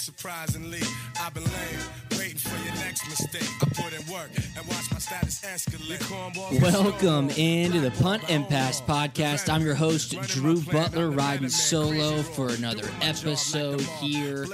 [0.00, 0.80] Yeah, surprisingly,
[1.20, 3.48] I've been laying, waiting for your next mistake.
[3.60, 6.62] I put in work and watch my status escalate.
[6.62, 9.52] Welcome into the Punt and Pass podcast.
[9.52, 14.46] I'm your host, Drew Butler, riding solo for another episode here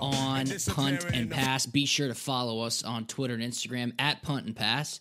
[0.00, 1.66] on Punt and Pass.
[1.66, 5.00] Be sure to follow us on Twitter and Instagram at Punt and Pass.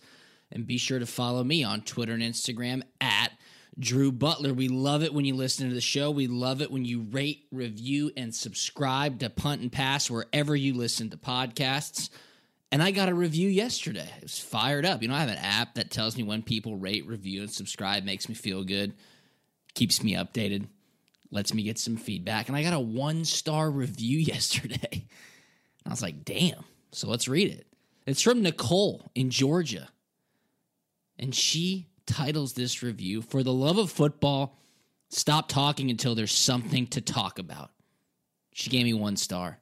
[0.51, 3.32] And be sure to follow me on Twitter and Instagram at
[3.79, 4.53] Drew Butler.
[4.53, 6.11] We love it when you listen to the show.
[6.11, 10.73] We love it when you rate, review, and subscribe to Punt and Pass wherever you
[10.73, 12.09] listen to podcasts.
[12.71, 14.09] And I got a review yesterday.
[14.17, 15.01] It was fired up.
[15.01, 18.03] You know, I have an app that tells me when people rate, review, and subscribe,
[18.03, 18.93] makes me feel good,
[19.75, 20.67] keeps me updated,
[21.29, 22.47] lets me get some feedback.
[22.47, 24.89] And I got a one star review yesterday.
[24.91, 26.63] And I was like, damn.
[26.91, 27.67] So let's read it.
[28.05, 29.89] It's from Nicole in Georgia.
[31.17, 34.57] And she titles this review For the love of football,
[35.09, 37.71] stop talking until there's something to talk about.
[38.53, 39.59] She gave me one star.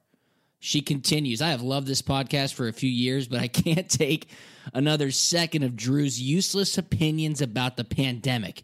[0.58, 4.28] She continues, I have loved this podcast for a few years, but I can't take
[4.72, 8.62] another second of Drew's useless opinions about the pandemic.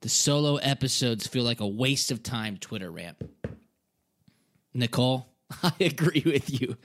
[0.00, 3.16] The solo episodes feel like a waste of time, Twitter rant.
[4.74, 5.32] Nicole,
[5.62, 6.76] I agree with you.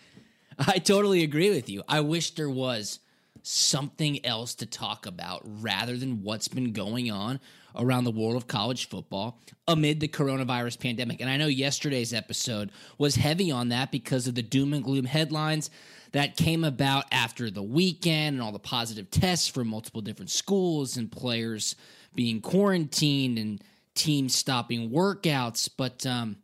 [0.58, 1.84] I totally agree with you.
[1.88, 3.00] I wish there was
[3.44, 7.40] something else to talk about rather than what's been going on
[7.76, 11.20] around the world of college football amid the coronavirus pandemic.
[11.22, 15.06] And I know yesterday's episode was heavy on that because of the doom and gloom
[15.06, 15.70] headlines
[16.14, 20.96] that came about after the weekend and all the positive tests for multiple different schools
[20.96, 21.76] and players
[22.16, 23.64] being quarantined and
[23.96, 25.70] teams stopping workouts.
[25.76, 26.38] But um,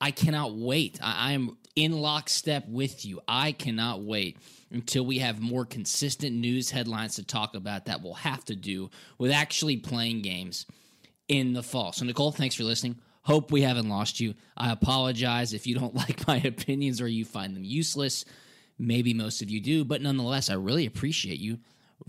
[0.00, 0.98] I cannot wait.
[1.02, 3.20] I, I am in lockstep with you.
[3.28, 4.38] I cannot wait
[4.72, 8.90] until we have more consistent news headlines to talk about that will have to do
[9.18, 10.66] with actually playing games
[11.28, 11.92] in the fall.
[11.92, 12.96] So, Nicole, thanks for listening.
[13.22, 14.34] Hope we haven't lost you.
[14.56, 18.24] I apologize if you don't like my opinions or you find them useless.
[18.78, 21.58] Maybe most of you do, but nonetheless, I really appreciate you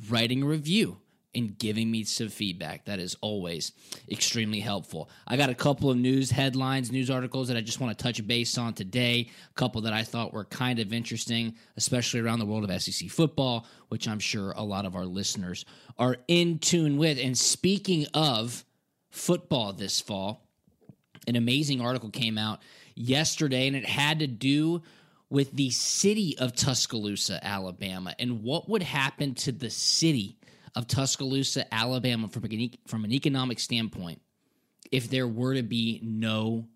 [0.10, 0.98] writing a review
[1.36, 2.86] and giving me some feedback.
[2.86, 3.72] That is always
[4.10, 5.10] extremely helpful.
[5.28, 8.26] I got a couple of news headlines, news articles that I just want to touch
[8.26, 9.30] base on today.
[9.50, 13.10] A couple that I thought were kind of interesting, especially around the world of SEC
[13.10, 15.66] football, which I'm sure a lot of our listeners
[15.98, 17.20] are in tune with.
[17.20, 18.66] And speaking of
[19.10, 20.48] football this fall,
[21.28, 22.62] an amazing article came out
[22.96, 24.82] yesterday, and it had to do
[25.30, 30.38] with the city of Tuscaloosa, Alabama, and what would happen to the city
[30.78, 34.22] of Tuscaloosa, Alabama, from an, from an economic standpoint
[34.92, 36.68] if there were to be no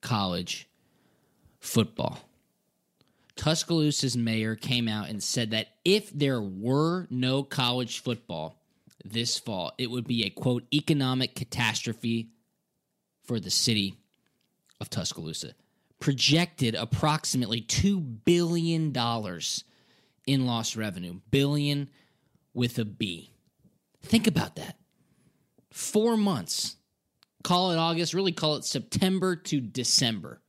[0.00, 0.68] college
[1.58, 2.20] football.
[3.34, 8.62] Tuscaloosa's mayor came out and said that if there were no college football
[9.04, 12.28] this fall, it would be a quote economic catastrophe
[13.24, 13.96] for the city
[14.80, 15.54] of Tuscaloosa.
[15.98, 18.94] Projected approximately $2 billion
[20.28, 21.20] in lost revenue.
[21.32, 21.90] Billion
[22.54, 23.31] with a B.
[24.02, 24.76] Think about that.
[25.70, 26.76] Four months.
[27.42, 30.40] Call it August, really call it September to December.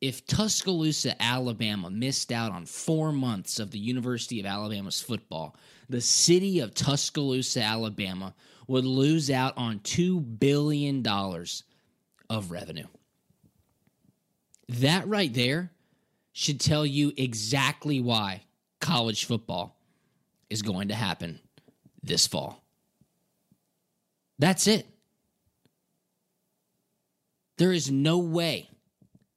[0.00, 5.56] If Tuscaloosa, Alabama missed out on four months of the University of Alabama's football,
[5.88, 8.34] the city of Tuscaloosa, Alabama
[8.66, 12.86] would lose out on $2 billion of revenue.
[14.68, 15.72] That right there
[16.32, 18.42] should tell you exactly why
[18.80, 19.78] college football
[20.48, 21.40] is going to happen
[22.02, 22.64] this fall.
[24.38, 24.86] That's it.
[27.58, 28.70] There is no way.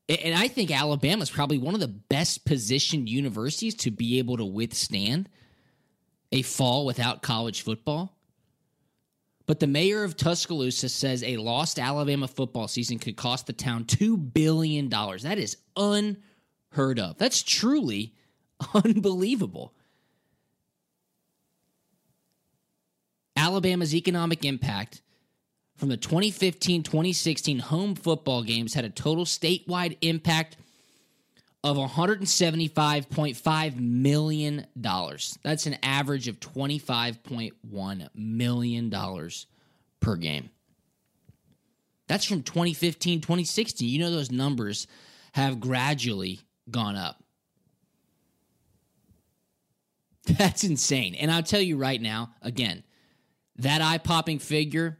[0.07, 4.37] And I think Alabama is probably one of the best positioned universities to be able
[4.37, 5.29] to withstand
[6.31, 8.17] a fall without college football.
[9.45, 13.85] But the mayor of Tuscaloosa says a lost Alabama football season could cost the town
[13.85, 14.89] $2 billion.
[14.89, 17.17] That is unheard of.
[17.17, 18.13] That's truly
[18.73, 19.73] unbelievable.
[23.35, 25.01] Alabama's economic impact
[25.75, 30.57] from the 2015 2016 home football games had a total statewide impact
[31.63, 34.65] of $175.5 million.
[34.75, 39.29] That's an average of $25.1 million
[40.01, 40.49] per game.
[42.07, 43.87] That's from 2015 2016.
[43.87, 44.87] You know, those numbers
[45.31, 47.23] have gradually gone up.
[50.25, 51.15] That's insane.
[51.15, 52.83] And I'll tell you right now, again,
[53.57, 54.97] that eye popping figure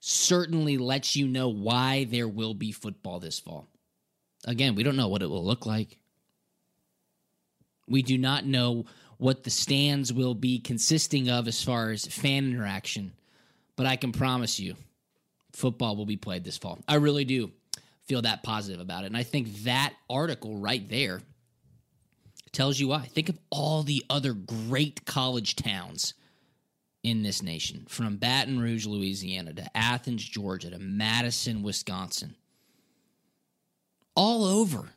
[0.00, 3.68] certainly lets you know why there will be football this fall.
[4.46, 5.98] Again, we don't know what it will look like.
[7.88, 8.86] We do not know
[9.18, 13.12] what the stands will be consisting of as far as fan interaction,
[13.76, 14.76] but I can promise you
[15.52, 16.78] football will be played this fall.
[16.86, 17.50] I really do
[18.04, 19.08] feel that positive about it.
[19.08, 21.22] And I think that article right there
[22.52, 23.00] tells you why.
[23.06, 26.14] Think of all the other great college towns
[27.06, 32.34] in this nation from Baton Rouge, Louisiana to Athens, Georgia to Madison, Wisconsin
[34.16, 34.90] all over.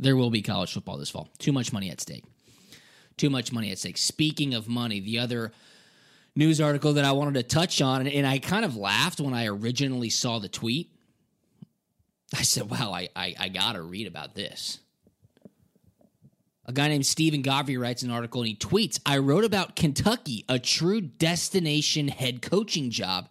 [0.00, 1.28] There will be college football this fall.
[1.38, 2.24] Too much money at stake.
[3.16, 3.98] Too much money at stake.
[3.98, 5.52] Speaking of money, the other
[6.34, 9.46] news article that I wanted to touch on, and I kind of laughed when I
[9.46, 10.90] originally saw the tweet.
[12.34, 14.80] I said, wow, I, I, I got to read about this.
[16.68, 20.44] A guy named Steven Godfrey writes an article and he tweets I wrote about Kentucky,
[20.50, 23.30] a true destination head coaching job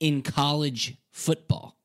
[0.00, 1.78] in college football.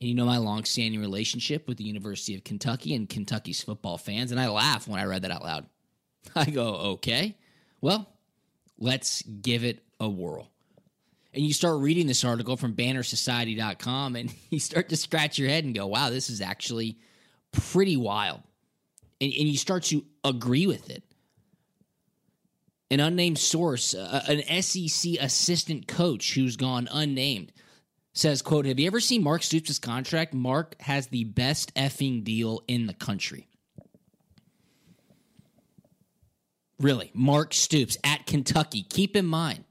[0.00, 4.30] And you know my long-standing relationship with the University of Kentucky and Kentucky's football fans,
[4.30, 5.66] and I laugh when I read that out loud.
[6.36, 7.36] I go, okay,
[7.80, 8.08] well,
[8.78, 10.48] let's give it a whirl.
[11.34, 15.64] And you start reading this article from bannersociety.com, and you start to scratch your head
[15.64, 16.96] and go, wow, this is actually
[17.52, 18.40] pretty wild.
[19.20, 21.02] And, and you start to agree with it.
[22.90, 27.52] An unnamed source, uh, an SEC assistant coach who's gone unnamed,
[28.12, 30.34] says, quote, Have you ever seen Mark Stoops' contract?
[30.34, 33.46] Mark has the best effing deal in the country.
[36.80, 38.84] Really, Mark Stoops at Kentucky.
[38.88, 39.64] Keep in mind,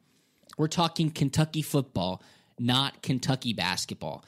[0.57, 2.21] we're talking Kentucky football,
[2.59, 4.23] not Kentucky basketball.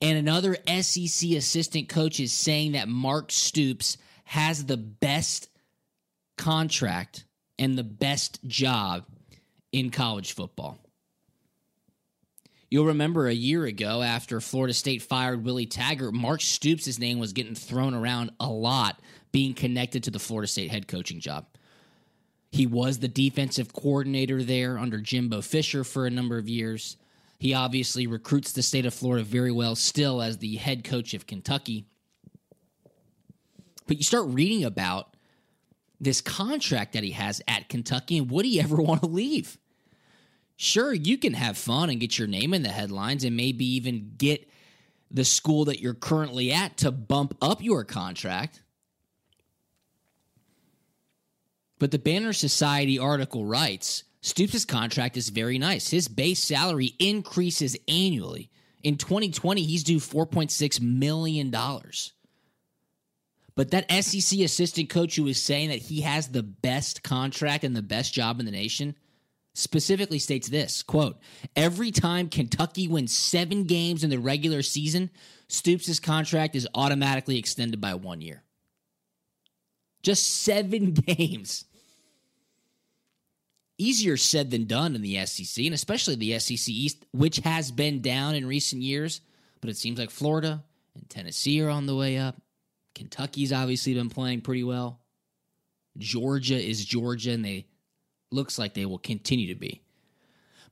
[0.00, 3.98] And another SEC assistant coach is saying that Mark Stoops
[4.30, 5.48] has the best
[6.38, 7.24] contract
[7.58, 9.04] and the best job
[9.72, 10.78] in college football.
[12.70, 17.32] You'll remember a year ago after Florida State fired Willie Taggart, Mark Stoops' name was
[17.32, 19.00] getting thrown around a lot,
[19.32, 21.46] being connected to the Florida State head coaching job.
[22.52, 26.96] He was the defensive coordinator there under Jimbo Fisher for a number of years.
[27.40, 31.26] He obviously recruits the state of Florida very well still as the head coach of
[31.26, 31.86] Kentucky.
[33.90, 35.16] But you start reading about
[36.00, 39.58] this contract that he has at Kentucky and would he ever want to leave?
[40.54, 44.12] sure, you can have fun and get your name in the headlines and maybe even
[44.16, 44.48] get
[45.10, 48.62] the school that you're currently at to bump up your contract.
[51.80, 55.90] But the Banner Society article writes Stoops' contract is very nice.
[55.90, 58.52] His base salary increases annually.
[58.84, 61.52] In 2020, he's due $4.6 million.
[63.54, 67.74] But that SEC assistant coach who is saying that he has the best contract and
[67.74, 68.94] the best job in the nation–
[69.52, 71.18] specifically states this quote
[71.56, 75.10] every time kentucky wins seven games in the regular season
[75.50, 78.42] stoops' contract is automatically extended by one year.
[80.02, 81.64] Just seven games.
[83.76, 88.02] Easier said than done in the sec and especially the sec east which has been
[88.02, 89.22] down in recent years
[89.60, 90.62] but it seems like florida
[90.94, 92.36] and tennessee are on the way up
[92.94, 95.00] kentucky's obviously been playing pretty well
[95.98, 97.66] georgia is georgia and they
[98.32, 99.82] looks like they will continue to be.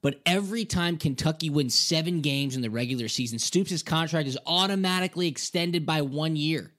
[0.00, 5.26] But every time Kentucky wins seven games in the regular season, Stoops' contract is automatically
[5.26, 6.72] extended by one year.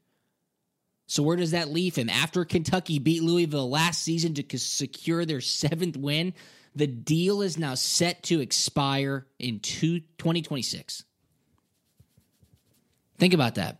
[1.07, 2.09] So where does that leave him?
[2.09, 6.33] After Kentucky beat Louisville last season to secure their seventh win,
[6.75, 11.03] the deal is now set to expire in two, 2026.
[13.17, 13.79] Think about that.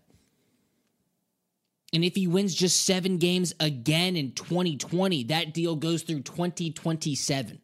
[1.92, 7.62] And if he wins just seven games again in 2020, that deal goes through 2027.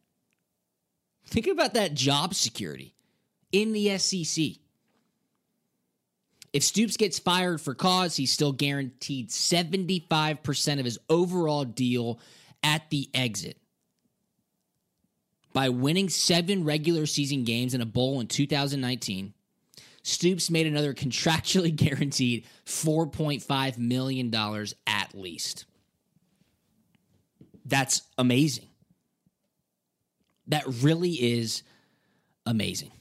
[1.27, 2.95] Think about that job security
[3.51, 4.45] in the SEC.
[6.53, 12.19] If Stoops gets fired for cause, he's still guaranteed 75% of his overall deal
[12.63, 13.57] at the exit.
[15.53, 19.34] by winning seven regular season games in a bowl in 2019,
[20.07, 24.31] Stoops made another contractually guaranteed $4.5 million
[24.85, 25.65] at least.
[27.65, 28.67] That's amazing.
[30.45, 31.63] That really is
[32.45, 32.91] amazing.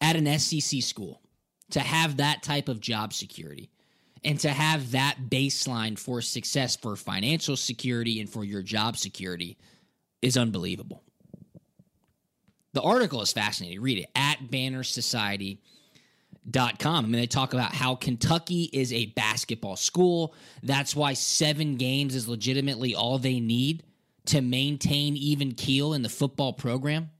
[0.00, 1.20] At an SEC school,
[1.70, 3.70] to have that type of job security
[4.24, 9.56] and to have that baseline for success for financial security and for your job security
[10.20, 11.03] is unbelievable.
[12.74, 13.80] The article is fascinating.
[13.80, 15.58] Read it at bannersociety.com.
[16.84, 20.34] I mean, they talk about how Kentucky is a basketball school.
[20.62, 23.84] That's why seven games is legitimately all they need
[24.26, 27.10] to maintain even keel in the football program,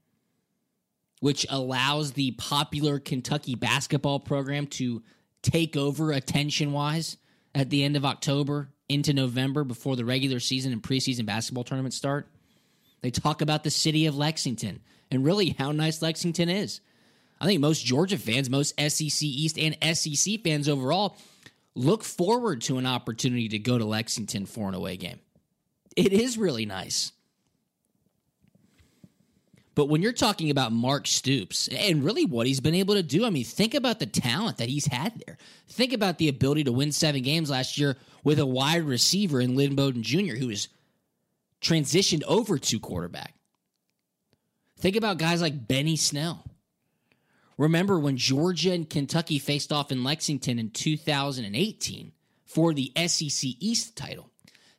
[1.20, 5.04] which allows the popular Kentucky basketball program to
[5.42, 7.16] take over attention wise
[7.54, 11.96] at the end of October into November before the regular season and preseason basketball tournaments
[11.96, 12.26] start.
[13.02, 14.80] They talk about the city of Lexington
[15.14, 16.80] and really how nice Lexington is.
[17.40, 21.16] I think most Georgia fans, most SEC East and SEC fans overall,
[21.75, 25.21] look forward to an opportunity to go to Lexington for an away game.
[25.97, 27.12] It is really nice.
[29.75, 33.25] But when you're talking about Mark Stoops and really what he's been able to do,
[33.26, 35.37] I mean, think about the talent that he's had there.
[35.68, 39.56] Think about the ability to win seven games last year with a wide receiver in
[39.56, 40.68] Lynn Bowden Jr., who is
[41.61, 43.35] transitioned over to quarterback.
[44.78, 46.45] Think about guys like Benny Snell.
[47.57, 52.12] Remember when Georgia and Kentucky faced off in Lexington in 2018
[52.45, 54.31] for the SEC East title?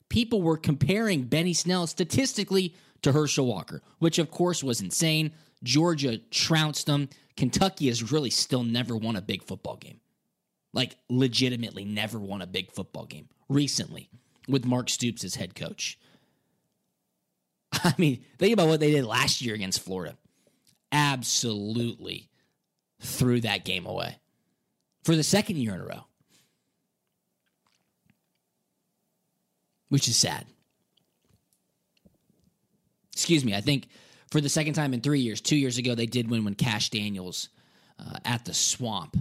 [0.10, 5.32] People were comparing Benny Snell statistically to Herschel Walker, which of course was insane.
[5.64, 7.10] Georgia trounced them.
[7.38, 10.00] Kentucky has really still never won a big football game.
[10.74, 14.10] Like, legitimately never won a big football game recently
[14.48, 15.98] with Mark Stoops as head coach.
[17.84, 20.18] I mean, think about what they did last year against Florida.
[20.92, 22.30] Absolutely
[23.02, 24.18] threw that game away
[25.04, 26.06] for the second year in a row,
[29.90, 30.46] which is sad.
[33.14, 33.56] Excuse me.
[33.56, 33.88] I think
[34.32, 36.90] for the second time in three years, two years ago, they did win when Kash
[36.90, 37.50] Daniels
[38.00, 39.18] uh, at the swamp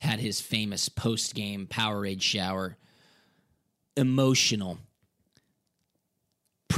[0.00, 2.76] had his famous post game Powerade shower.
[3.96, 4.78] Emotional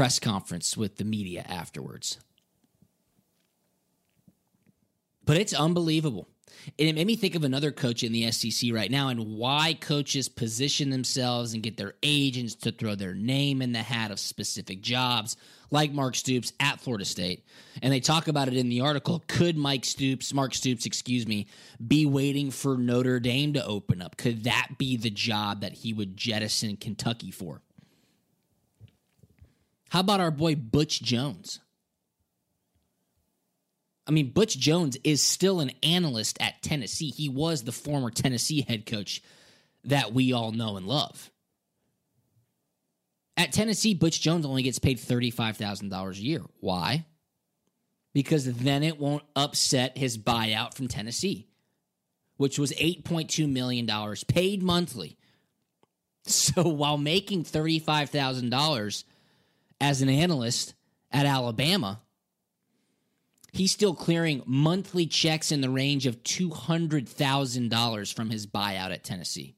[0.00, 2.18] press conference with the media afterwards.
[5.26, 6.26] But it's unbelievable.
[6.78, 9.76] And it made me think of another coach in the SEC right now and why
[9.78, 14.18] coaches position themselves and get their agents to throw their name in the hat of
[14.18, 15.36] specific jobs,
[15.70, 17.44] like Mark Stoops at Florida State.
[17.82, 19.22] And they talk about it in the article.
[19.28, 21.46] Could Mike Stoops, Mark Stoops, excuse me,
[21.86, 24.16] be waiting for Notre Dame to open up?
[24.16, 27.60] Could that be the job that he would jettison Kentucky for?
[29.90, 31.58] How about our boy Butch Jones?
[34.06, 37.10] I mean, Butch Jones is still an analyst at Tennessee.
[37.10, 39.20] He was the former Tennessee head coach
[39.84, 41.30] that we all know and love.
[43.36, 46.42] At Tennessee, Butch Jones only gets paid $35,000 a year.
[46.60, 47.06] Why?
[48.12, 51.48] Because then it won't upset his buyout from Tennessee,
[52.36, 53.88] which was $8.2 million
[54.28, 55.16] paid monthly.
[56.26, 59.04] So while making $35,000
[59.80, 60.74] as an analyst
[61.10, 62.00] at Alabama,
[63.52, 69.56] he's still clearing monthly checks in the range of $200,000 from his buyout at Tennessee.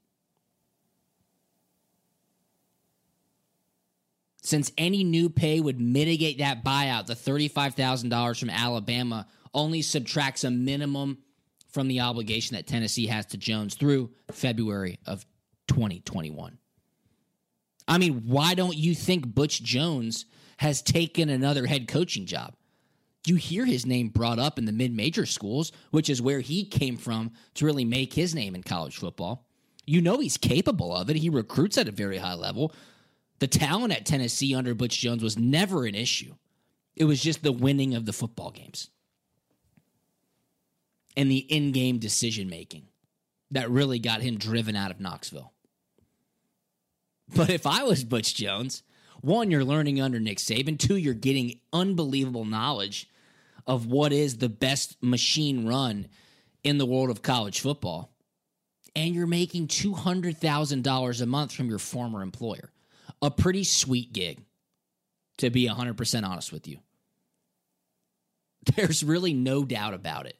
[4.44, 10.50] Since any new pay would mitigate that buyout, the $35,000 from Alabama only subtracts a
[10.50, 11.18] minimum
[11.70, 15.24] from the obligation that Tennessee has to Jones through February of
[15.68, 16.58] 2021.
[17.88, 20.26] I mean, why don't you think Butch Jones
[20.58, 22.54] has taken another head coaching job?
[23.26, 26.64] You hear his name brought up in the mid major schools, which is where he
[26.64, 29.46] came from to really make his name in college football.
[29.86, 31.16] You know he's capable of it.
[31.16, 32.72] He recruits at a very high level.
[33.38, 36.34] The talent at Tennessee under Butch Jones was never an issue.
[36.94, 38.90] It was just the winning of the football games
[41.16, 42.86] and the in game decision making
[43.50, 45.52] that really got him driven out of Knoxville.
[47.28, 48.82] But if I was Butch Jones,
[49.20, 50.78] one, you're learning under Nick Saban.
[50.78, 53.08] Two, you're getting unbelievable knowledge
[53.66, 56.08] of what is the best machine run
[56.64, 58.12] in the world of college football.
[58.94, 62.72] And you're making $200,000 a month from your former employer.
[63.22, 64.44] A pretty sweet gig,
[65.38, 66.78] to be 100% honest with you.
[68.76, 70.36] There's really no doubt about it.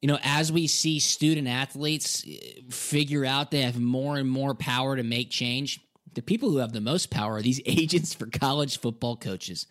[0.00, 4.54] You know, as we see student athletes eh, figure out they have more and more
[4.54, 5.80] power to make change,
[6.14, 9.66] The people who have the most power are these agents for college football coaches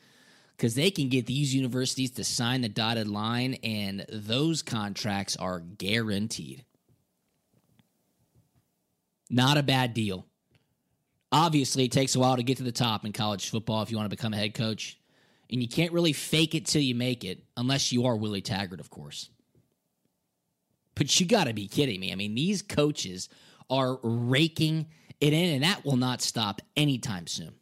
[0.56, 5.62] because they can get these universities to sign the dotted line, and those contracts are
[5.62, 6.66] guaranteed.
[9.30, 10.26] Not a bad deal.
[11.32, 13.96] Obviously, it takes a while to get to the top in college football if you
[13.96, 15.00] want to become a head coach.
[15.50, 18.80] And you can't really fake it till you make it, unless you are Willie Taggart,
[18.80, 19.30] of course.
[21.00, 22.12] But you got to be kidding me.
[22.12, 23.30] I mean, these coaches
[23.70, 24.88] are raking
[25.22, 27.54] it in, and that will not stop anytime soon.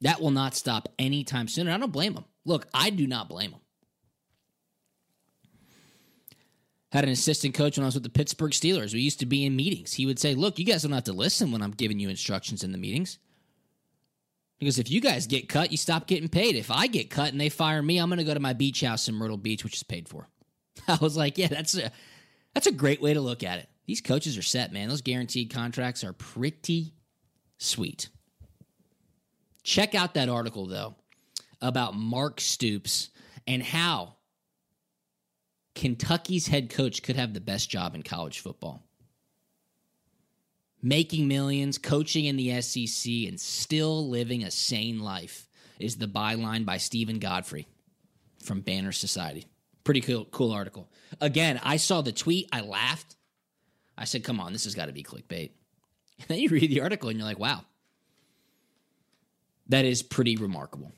[0.00, 1.66] That will not stop anytime soon.
[1.66, 2.26] And I don't blame them.
[2.44, 3.60] Look, I do not blame them.
[6.92, 8.94] Had an assistant coach when I was with the Pittsburgh Steelers.
[8.94, 9.94] We used to be in meetings.
[9.94, 12.62] He would say, Look, you guys don't have to listen when I'm giving you instructions
[12.62, 13.18] in the meetings.
[14.60, 16.54] Because if you guys get cut, you stop getting paid.
[16.54, 18.82] If I get cut and they fire me, I'm going to go to my beach
[18.82, 20.28] house in Myrtle Beach, which is paid for.
[20.88, 21.90] I was like, yeah, that's a
[22.54, 23.68] that's a great way to look at it.
[23.86, 24.88] These coaches are set, man.
[24.88, 26.94] Those guaranteed contracts are pretty
[27.58, 28.08] sweet.
[29.62, 30.94] Check out that article though
[31.60, 33.10] about Mark Stoops
[33.46, 34.14] and how
[35.74, 38.82] Kentucky's head coach could have the best job in college football.
[40.82, 45.48] Making millions, coaching in the SEC, and still living a sane life
[45.80, 47.66] is the byline by Steven Godfrey
[48.42, 49.46] from Banner Society.
[49.84, 50.90] Pretty cool, cool article.
[51.20, 53.16] Again, I saw the tweet, I laughed.
[53.96, 55.50] I said, come on, this has got to be clickbait.
[56.16, 57.64] And then you read the article and you're like, wow,
[59.66, 60.92] that is pretty remarkable.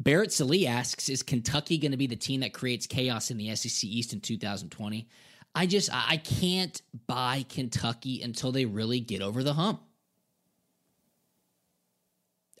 [0.00, 3.54] Barrett Sallee asks, is Kentucky going to be the team that creates chaos in the
[3.54, 5.08] SEC East in 2020?
[5.54, 9.82] I just, I can't buy Kentucky until they really get over the hump.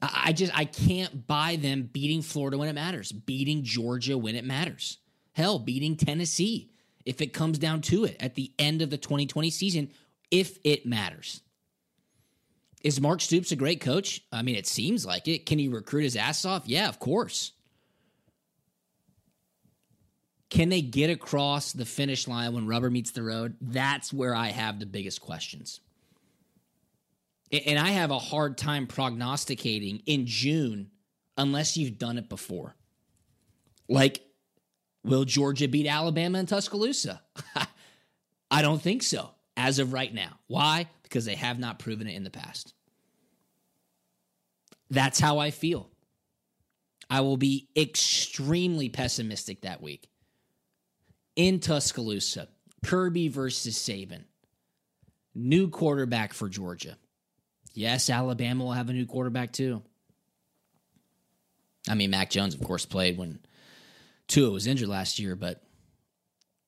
[0.00, 4.44] I just, I can't buy them beating Florida when it matters, beating Georgia when it
[4.44, 4.98] matters.
[5.32, 6.70] Hell, beating Tennessee
[7.04, 9.90] if it comes down to it at the end of the 2020 season,
[10.30, 11.40] if it matters.
[12.84, 14.20] Is Mark Stoops a great coach?
[14.30, 15.46] I mean, it seems like it.
[15.46, 16.64] Can he recruit his ass off?
[16.66, 17.52] Yeah, of course.
[20.50, 23.56] Can they get across the finish line when rubber meets the road?
[23.60, 25.80] That's where I have the biggest questions.
[27.50, 30.90] And I have a hard time prognosticating in June
[31.36, 32.76] unless you've done it before.
[33.88, 34.20] Like,
[35.04, 37.22] will Georgia beat Alabama in Tuscaloosa?
[38.50, 40.38] I don't think so as of right now.
[40.46, 40.88] Why?
[41.08, 42.74] because they have not proven it in the past.
[44.90, 45.88] That's how I feel.
[47.10, 50.08] I will be extremely pessimistic that week.
[51.36, 52.48] In Tuscaloosa,
[52.84, 54.24] Kirby versus Saban.
[55.34, 56.98] New quarterback for Georgia.
[57.74, 59.82] Yes, Alabama will have a new quarterback too.
[61.88, 63.38] I mean, Mac Jones, of course, played when
[64.26, 65.62] Tua was injured last year, but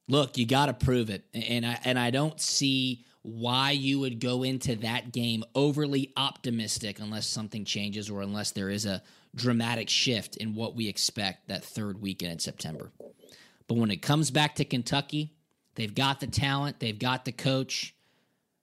[0.09, 1.25] look, you got to prove it.
[1.35, 7.01] And I and I don't see why you would go into that game overly optimistic
[7.01, 9.03] unless something changes or unless there is a
[9.35, 12.91] dramatic shift in what we expect that third weekend in September.
[13.69, 15.35] But when it comes back to Kentucky,
[15.75, 17.95] they've got the talent, they've got the coach.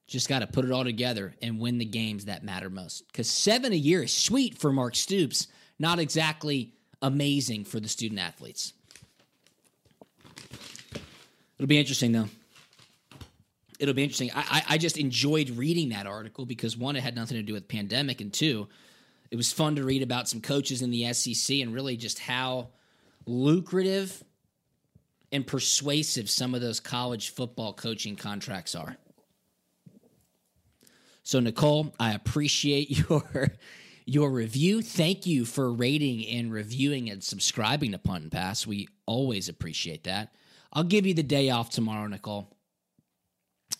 [0.07, 3.05] Just got to put it all together and win the games that matter most.
[3.07, 5.47] Because seven a year is sweet for Mark Stoops,
[5.79, 8.73] not exactly amazing for the student athletes.
[11.57, 12.29] It'll be interesting, though
[13.79, 14.31] it'll be interesting.
[14.33, 17.67] I, I just enjoyed reading that article because one, it had nothing to do with
[17.67, 18.67] pandemic, and two,
[19.29, 22.69] it was fun to read about some coaches in the SEC and really just how
[23.25, 24.23] lucrative
[25.31, 28.95] and persuasive some of those college football coaching contracts are.
[31.27, 33.49] So Nicole, I appreciate your
[34.05, 34.81] your review.
[34.81, 38.65] Thank you for rating and reviewing and subscribing to Punt and Pass.
[38.65, 40.33] We always appreciate that.
[40.71, 42.55] I'll give you the day off tomorrow, Nicole.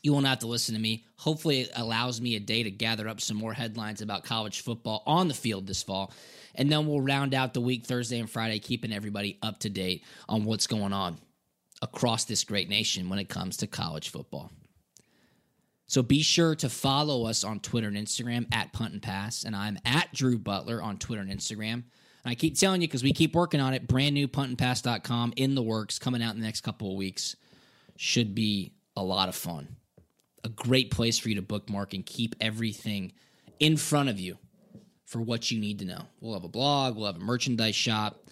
[0.04, 1.06] You won't have to listen to me.
[1.20, 5.02] Hopefully, it allows me a day to gather up some more headlines about college football
[5.06, 6.12] on the field this fall.
[6.56, 10.04] And then we'll round out the week Thursday and Friday, keeping everybody up to date
[10.28, 11.18] on what's going on
[11.82, 14.52] across this great nation when it comes to college football.
[15.88, 19.44] So be sure to follow us on Twitter and Instagram at Punt and Pass.
[19.44, 21.74] And I'm at Drew Butler on Twitter and Instagram.
[21.74, 21.84] And
[22.26, 23.88] I keep telling you because we keep working on it.
[23.88, 27.36] Brand new puntandpass.com in the works, coming out in the next couple of weeks.
[27.96, 29.78] Should be a lot of fun
[30.48, 33.12] a great place for you to bookmark and keep everything
[33.60, 34.38] in front of you
[35.06, 36.04] for what you need to know.
[36.22, 38.30] We'll have a blog, we'll have a merchandise shop,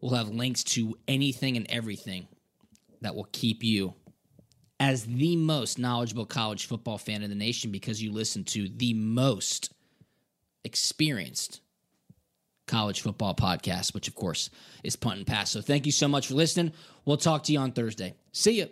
[0.00, 2.28] we'll have links to anything and everything
[3.00, 3.94] that will keep you
[4.82, 8.92] as the most knowledgeable college football fan in the nation because you listen to the
[8.94, 9.72] most
[10.64, 11.60] experienced
[12.66, 14.50] college football podcast, which of course
[14.82, 15.52] is Punt and Pass.
[15.52, 16.72] So thank you so much for listening.
[17.04, 18.14] We'll talk to you on Thursday.
[18.32, 18.70] See you.